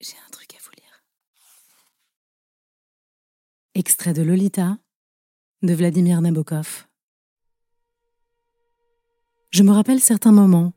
J'ai 0.00 0.16
un 0.26 0.30
truc 0.30 0.52
à 0.54 0.58
vous 0.62 0.70
lire. 0.76 1.04
Extrait 3.74 4.12
de 4.12 4.22
Lolita 4.22 4.76
de 5.62 5.72
Vladimir 5.72 6.20
Nabokov. 6.20 6.86
Je 9.50 9.62
me 9.62 9.72
rappelle 9.72 10.00
certains 10.00 10.32
moments, 10.32 10.74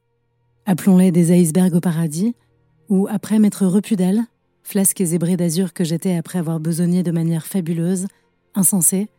appelons-les 0.66 1.12
des 1.12 1.38
icebergs 1.38 1.76
au 1.76 1.82
paradis, 1.82 2.34
où, 2.88 3.08
après 3.10 3.40
m'être 3.40 3.66
repu 3.66 3.98
d'elle, 3.98 4.24
flasque 4.64 5.02
et 5.02 5.06
zébré 5.06 5.36
d'azur 5.36 5.74
que 5.74 5.84
j'étais 5.84 6.16
après 6.16 6.40
avoir 6.40 6.62
besogné 6.62 7.04
de 7.04 7.12
manière 7.12 7.46
fabuleuse, 7.46 8.08
insensée, 8.56 9.10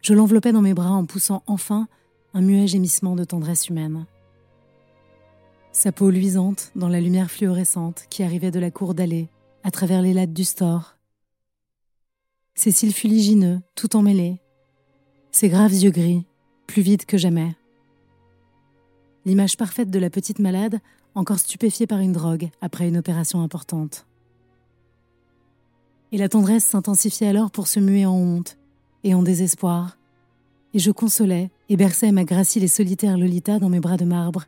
je 0.00 0.14
l'enveloppais 0.14 0.52
dans 0.52 0.62
mes 0.62 0.74
bras 0.74 0.92
en 0.92 1.06
poussant 1.06 1.42
enfin 1.48 1.88
un 2.34 2.40
muet 2.40 2.68
gémissement 2.68 3.16
de 3.16 3.24
tendresse 3.24 3.68
humaine. 3.68 4.06
Sa 5.72 5.90
peau 5.90 6.10
luisante 6.10 6.70
dans 6.76 6.88
la 6.88 7.00
lumière 7.00 7.32
fluorescente 7.32 8.04
qui 8.10 8.22
arrivait 8.22 8.52
de 8.52 8.60
la 8.60 8.70
cour 8.70 8.94
d'allée, 8.94 9.28
à 9.62 9.70
travers 9.70 10.02
les 10.02 10.12
lattes 10.12 10.32
du 10.32 10.44
store. 10.44 10.96
Ses 12.54 12.72
cils 12.72 12.94
fuligineux, 12.94 13.60
tout 13.74 13.96
emmêlés. 13.96 14.40
Ses 15.30 15.48
graves 15.48 15.72
yeux 15.72 15.90
gris, 15.90 16.24
plus 16.66 16.82
vides 16.82 17.04
que 17.04 17.18
jamais. 17.18 17.54
L'image 19.24 19.56
parfaite 19.56 19.90
de 19.90 19.98
la 19.98 20.10
petite 20.10 20.38
malade, 20.38 20.80
encore 21.14 21.38
stupéfiée 21.38 21.86
par 21.86 22.00
une 22.00 22.12
drogue 22.12 22.50
après 22.60 22.88
une 22.88 22.96
opération 22.96 23.42
importante. 23.42 24.06
Et 26.12 26.18
la 26.18 26.28
tendresse 26.28 26.64
s'intensifiait 26.64 27.28
alors 27.28 27.50
pour 27.50 27.66
se 27.66 27.80
muer 27.80 28.06
en 28.06 28.14
honte 28.14 28.56
et 29.04 29.14
en 29.14 29.22
désespoir, 29.22 29.96
et 30.74 30.78
je 30.78 30.90
consolais 30.90 31.50
et 31.68 31.76
berçais 31.76 32.12
ma 32.12 32.24
gracile 32.24 32.64
et 32.64 32.68
solitaire 32.68 33.16
Lolita 33.16 33.58
dans 33.58 33.68
mes 33.68 33.80
bras 33.80 33.96
de 33.96 34.04
marbre, 34.04 34.44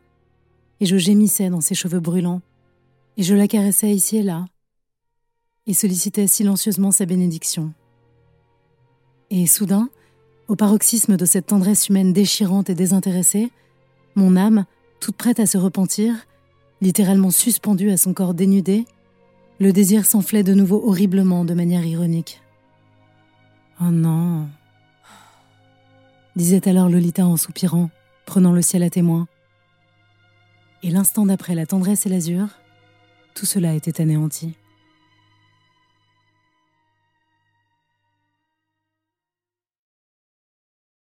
et 0.79 0.85
je 0.85 0.97
gémissais 0.97 1.49
dans 1.49 1.61
ses 1.61 1.75
cheveux 1.75 1.99
brûlants, 1.99 2.41
et 3.17 3.23
je 3.23 3.35
la 3.35 3.47
caressais 3.47 3.93
ici 3.93 4.17
et 4.17 4.23
là, 4.23 4.45
et 5.67 5.73
sollicitais 5.73 6.27
silencieusement 6.27 6.91
sa 6.91 7.05
bénédiction. 7.05 7.73
Et 9.29 9.47
soudain, 9.47 9.89
au 10.47 10.55
paroxysme 10.55 11.17
de 11.17 11.25
cette 11.25 11.47
tendresse 11.47 11.89
humaine 11.89 12.13
déchirante 12.13 12.69
et 12.69 12.75
désintéressée, 12.75 13.51
mon 14.15 14.35
âme, 14.35 14.65
toute 14.99 15.15
prête 15.15 15.39
à 15.39 15.45
se 15.45 15.57
repentir, 15.57 16.13
littéralement 16.81 17.31
suspendue 17.31 17.89
à 17.89 17.97
son 17.97 18.13
corps 18.13 18.33
dénudé, 18.33 18.85
le 19.59 19.71
désir 19.71 20.05
s'enflait 20.05 20.43
de 20.43 20.53
nouveau 20.53 20.87
horriblement 20.87 21.45
de 21.45 21.53
manière 21.53 21.85
ironique. 21.85 22.41
Oh 23.81 23.85
non 23.91 24.47
disait 26.35 26.67
alors 26.67 26.89
Lolita 26.89 27.25
en 27.25 27.37
soupirant, 27.37 27.89
prenant 28.25 28.51
le 28.51 28.61
ciel 28.61 28.83
à 28.83 28.89
témoin. 28.89 29.27
Et 30.81 30.89
l'instant 30.89 31.25
d'après 31.25 31.55
la 31.55 31.65
tendresse 31.65 32.05
et 32.05 32.09
l'azur, 32.09 32.47
tout 33.35 33.45
cela 33.45 33.73
était 33.73 34.01
anéanti. 34.01 34.55